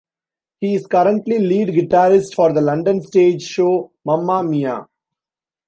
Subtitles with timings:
[0.59, 4.87] He is currently lead guitarist for the London stage show Mamma Mia!